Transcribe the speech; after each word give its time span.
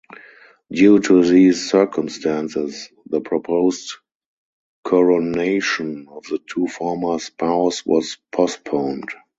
Due 0.73 0.97
to 0.99 1.23
these 1.23 1.69
circumstances, 1.69 2.89
the 3.05 3.21
proposed 3.21 3.97
coronation 4.83 6.07
of 6.09 6.23
the 6.23 6.39
two 6.49 6.65
former 6.65 7.19
spouse 7.19 7.85
was 7.85 8.17
postponed. 8.31 9.09